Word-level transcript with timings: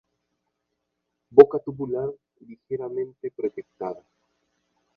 Boca 1.29 1.59
tubular 1.59 2.09
ligeramente 2.39 3.29
proyectada. 3.29 4.03